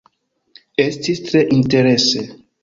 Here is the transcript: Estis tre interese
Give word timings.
Estis 0.85 1.21
tre 1.27 1.43
interese 1.59 2.25